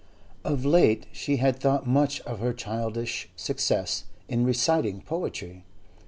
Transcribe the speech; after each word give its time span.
Of 0.43 0.65
late 0.65 1.05
she 1.11 1.35
had 1.37 1.57
thought 1.59 1.85
much 1.85 2.21
of 2.21 2.39
her 2.39 2.53
childish 2.53 3.29
successes 3.35 4.05
in 4.27 4.43
reciting 4.43 5.01
poetry. 5.01 5.63